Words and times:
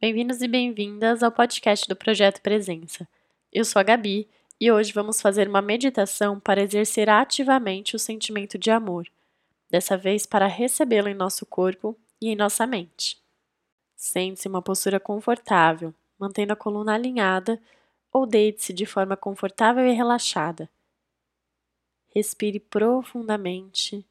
Bem-vindos 0.00 0.40
e 0.40 0.48
bem-vindas 0.48 1.22
ao 1.22 1.30
podcast 1.30 1.86
do 1.86 1.94
Projeto 1.94 2.40
Presença. 2.40 3.06
Eu 3.52 3.66
sou 3.66 3.78
a 3.78 3.82
Gabi 3.82 4.26
e 4.58 4.72
hoje 4.72 4.94
vamos 4.94 5.20
fazer 5.20 5.46
uma 5.46 5.60
meditação 5.60 6.40
para 6.40 6.62
exercer 6.62 7.10
ativamente 7.10 7.94
o 7.94 7.98
sentimento 7.98 8.56
de 8.56 8.70
amor, 8.70 9.06
dessa 9.68 9.98
vez 9.98 10.24
para 10.24 10.46
recebê-lo 10.46 11.08
em 11.10 11.14
nosso 11.14 11.44
corpo 11.44 11.94
e 12.18 12.30
em 12.30 12.34
nossa 12.34 12.66
mente. 12.66 13.22
Sente-se 13.94 14.48
uma 14.48 14.62
postura 14.62 14.98
confortável, 14.98 15.92
mantendo 16.18 16.54
a 16.54 16.56
coluna 16.56 16.94
alinhada 16.94 17.60
ou 18.10 18.24
deite-se 18.24 18.72
de 18.72 18.86
forma 18.86 19.18
confortável 19.18 19.86
e 19.86 19.92
relaxada. 19.92 20.66
Respire 22.08 22.58
profundamente, 22.58 24.02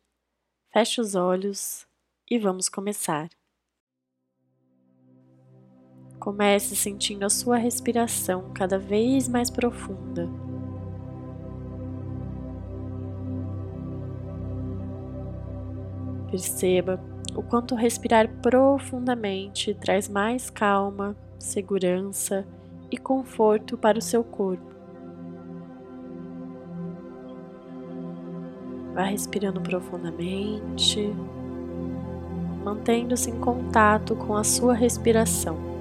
feche 0.72 1.02
os 1.02 1.16
olhos 1.16 1.88
e 2.30 2.38
vamos 2.38 2.70
começar. 2.70 3.28
Comece 6.30 6.76
sentindo 6.76 7.24
a 7.24 7.30
sua 7.30 7.58
respiração 7.58 8.52
cada 8.54 8.78
vez 8.78 9.28
mais 9.28 9.50
profunda. 9.50 10.30
Perceba 16.30 17.02
o 17.36 17.42
quanto 17.42 17.74
respirar 17.74 18.30
profundamente 18.44 19.74
traz 19.74 20.08
mais 20.08 20.52
calma, 20.52 21.18
segurança 21.40 22.46
e 22.92 22.98
conforto 23.00 23.76
para 23.76 23.98
o 23.98 24.02
seu 24.02 24.24
corpo. 24.24 24.76
Vá 28.94 29.06
respirando 29.06 29.60
profundamente, 29.62 31.12
mantendo-se 32.64 33.32
em 33.32 33.40
contato 33.40 34.16
com 34.16 34.36
a 34.36 34.44
sua 34.44 34.76
respiração. 34.76 35.79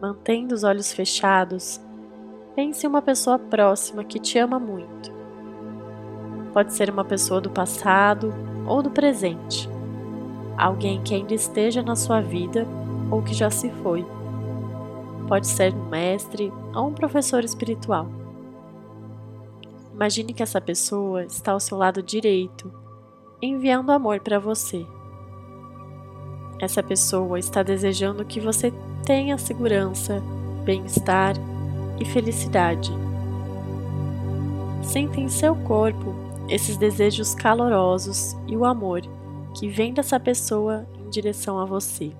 Mantendo 0.00 0.54
os 0.54 0.64
olhos 0.64 0.92
fechados, 0.92 1.80
pense 2.54 2.84
em 2.84 2.88
uma 2.88 3.02
pessoa 3.02 3.38
próxima 3.38 4.04
que 4.04 4.18
te 4.18 4.38
ama 4.38 4.58
muito. 4.58 5.12
Pode 6.52 6.72
ser 6.72 6.90
uma 6.90 7.04
pessoa 7.04 7.40
do 7.40 7.50
passado 7.50 8.32
ou 8.66 8.82
do 8.82 8.90
presente, 8.90 9.68
alguém 10.56 11.02
que 11.02 11.14
ainda 11.14 11.34
esteja 11.34 11.82
na 11.82 11.96
sua 11.96 12.20
vida 12.20 12.66
ou 13.10 13.22
que 13.22 13.34
já 13.34 13.50
se 13.50 13.70
foi. 13.82 14.04
Pode 15.26 15.46
ser 15.46 15.74
um 15.74 15.88
mestre 15.88 16.52
ou 16.74 16.88
um 16.88 16.94
professor 16.94 17.44
espiritual. 17.44 18.08
Imagine 19.92 20.32
que 20.32 20.42
essa 20.42 20.60
pessoa 20.60 21.24
está 21.24 21.52
ao 21.52 21.60
seu 21.60 21.76
lado 21.76 22.02
direito, 22.02 22.72
enviando 23.42 23.90
amor 23.90 24.20
para 24.20 24.38
você. 24.38 24.86
Essa 26.60 26.82
pessoa 26.82 27.38
está 27.38 27.62
desejando 27.62 28.24
que 28.24 28.40
você 28.40 28.72
tenha 29.08 29.38
segurança, 29.38 30.22
bem-estar 30.66 31.34
e 31.98 32.04
felicidade. 32.04 32.92
Sinta 34.82 35.18
em 35.18 35.30
seu 35.30 35.56
corpo 35.56 36.14
esses 36.46 36.76
desejos 36.76 37.34
calorosos 37.34 38.36
e 38.46 38.54
o 38.54 38.66
amor 38.66 39.00
que 39.54 39.66
vem 39.66 39.94
dessa 39.94 40.20
pessoa 40.20 40.86
em 41.02 41.08
direção 41.08 41.58
a 41.58 41.64
você. 41.64 42.12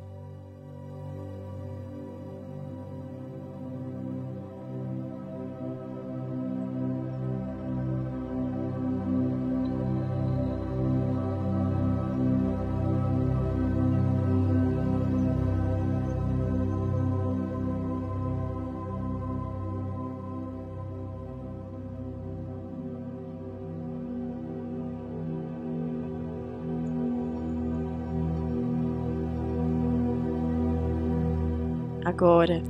Agora, 32.09 32.63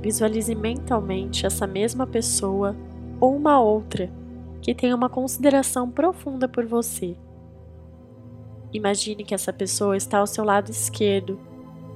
visualize 0.00 0.54
mentalmente 0.54 1.44
essa 1.44 1.66
mesma 1.66 2.06
pessoa 2.06 2.74
ou 3.20 3.36
uma 3.36 3.60
outra 3.60 4.10
que 4.62 4.74
tenha 4.74 4.96
uma 4.96 5.10
consideração 5.10 5.90
profunda 5.90 6.48
por 6.48 6.64
você. 6.64 7.14
Imagine 8.72 9.24
que 9.24 9.34
essa 9.34 9.52
pessoa 9.52 9.94
está 9.94 10.20
ao 10.20 10.26
seu 10.26 10.42
lado 10.42 10.70
esquerdo, 10.70 11.38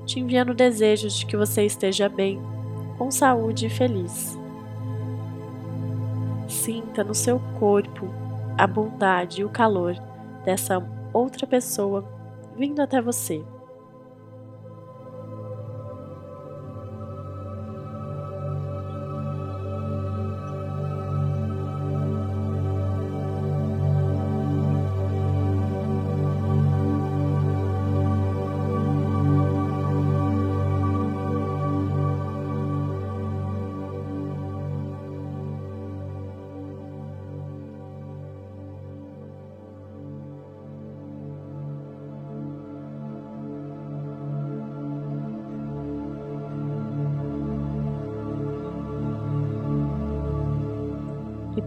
te 0.05 0.21
enviando 0.21 0.53
desejos 0.53 1.15
de 1.15 1.25
que 1.25 1.35
você 1.35 1.65
esteja 1.65 2.11
bem, 2.11 2.39
com 2.99 3.11
saúde 3.11 3.69
e 3.69 3.71
feliz. 3.71 4.39
Sinta 6.47 7.03
no 7.03 7.15
seu 7.15 7.41
corpo 7.59 8.07
a 8.59 8.67
bondade 8.67 9.41
e 9.41 9.45
o 9.47 9.49
calor 9.49 9.95
dessa 10.45 10.87
outra 11.11 11.47
pessoa 11.47 12.05
vindo 12.55 12.81
até 12.81 13.01
você. 13.01 13.43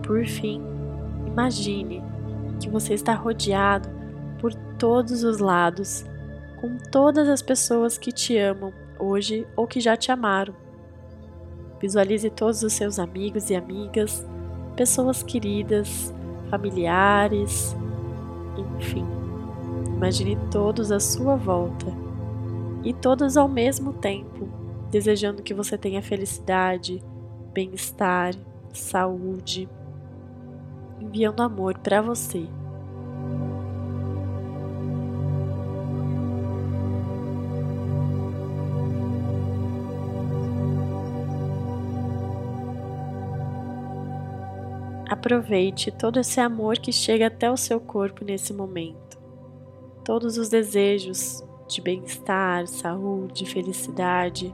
Por 0.05 0.23
fim, 0.25 0.61
imagine 1.25 2.01
que 2.61 2.69
você 2.69 2.93
está 2.93 3.13
rodeado 3.13 3.89
por 4.39 4.53
todos 4.77 5.23
os 5.23 5.39
lados, 5.39 6.05
com 6.61 6.77
todas 6.77 7.27
as 7.27 7.41
pessoas 7.41 7.97
que 7.97 8.11
te 8.11 8.37
amam 8.37 8.71
hoje 8.99 9.47
ou 9.55 9.65
que 9.65 9.79
já 9.79 9.97
te 9.97 10.11
amaram. 10.11 10.53
Visualize 11.81 12.29
todos 12.29 12.61
os 12.63 12.73
seus 12.73 12.99
amigos 12.99 13.49
e 13.49 13.55
amigas, 13.55 14.25
pessoas 14.75 15.23
queridas, 15.23 16.13
familiares, 16.49 17.75
enfim. 18.77 19.05
Imagine 19.87 20.37
todos 20.51 20.91
à 20.91 20.99
sua 20.99 21.35
volta 21.35 21.87
e 22.83 22.93
todos 22.93 23.37
ao 23.37 23.47
mesmo 23.47 23.93
tempo, 23.93 24.47
desejando 24.91 25.41
que 25.41 25.53
você 25.53 25.77
tenha 25.77 26.01
felicidade, 26.01 27.03
bem-estar, 27.53 28.33
saúde, 28.71 29.67
enviando 31.15 31.41
amor 31.41 31.77
para 31.77 32.01
você. 32.01 32.45
Aproveite 45.09 45.89
todo 45.89 46.19
esse 46.19 46.41
amor 46.41 46.77
que 46.79 46.91
chega 46.91 47.27
até 47.27 47.49
o 47.49 47.55
seu 47.55 47.79
corpo 47.79 48.25
nesse 48.25 48.53
momento. 48.53 49.17
Todos 50.03 50.37
os 50.37 50.49
desejos 50.49 51.41
de 51.67 51.81
bem-estar, 51.81 52.67
saúde, 52.67 53.45
felicidade. 53.45 54.53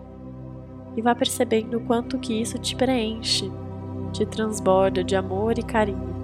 E 0.96 1.02
vá 1.02 1.16
percebendo 1.16 1.78
o 1.78 1.81
quanto 1.81 2.19
que 2.19 2.40
isso 2.40 2.60
te 2.60 2.75
preenche, 2.75 3.52
te 4.14 4.25
transborda 4.25 5.04
de 5.04 5.16
amor 5.16 5.57
e 5.57 5.64
carinho. 5.64 6.20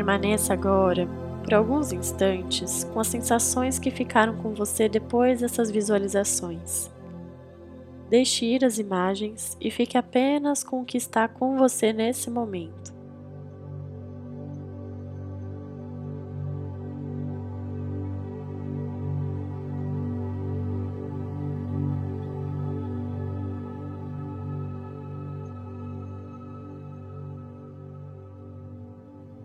Permaneça 0.00 0.54
agora, 0.54 1.06
por 1.44 1.52
alguns 1.52 1.92
instantes, 1.92 2.84
com 2.84 3.00
as 3.00 3.06
sensações 3.06 3.78
que 3.78 3.90
ficaram 3.90 4.34
com 4.34 4.54
você 4.54 4.88
depois 4.88 5.40
dessas 5.40 5.70
visualizações. 5.70 6.90
Deixe 8.08 8.46
ir 8.46 8.64
as 8.64 8.78
imagens 8.78 9.58
e 9.60 9.70
fique 9.70 9.98
apenas 9.98 10.64
com 10.64 10.80
o 10.80 10.86
que 10.86 10.96
está 10.96 11.28
com 11.28 11.58
você 11.58 11.92
nesse 11.92 12.30
momento. 12.30 12.94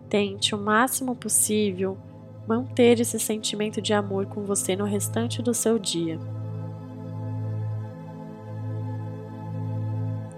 Tente 0.08 0.54
o 0.54 0.58
máximo 0.58 1.16
possível 1.16 1.98
manter 2.46 3.00
esse 3.00 3.18
sentimento 3.18 3.82
de 3.82 3.92
amor 3.92 4.26
com 4.26 4.44
você 4.44 4.76
no 4.76 4.84
restante 4.84 5.42
do 5.42 5.52
seu 5.52 5.78
dia. 5.78 6.18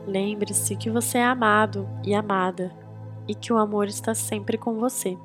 Lembre-se 0.07 0.75
que 0.75 0.89
você 0.89 1.19
é 1.19 1.25
amado 1.25 1.87
e 2.03 2.15
amada 2.15 2.73
e 3.27 3.35
que 3.35 3.53
o 3.53 3.59
amor 3.59 3.89
está 3.89 4.15
sempre 4.15 4.57
com 4.57 4.79
você. 4.81 5.19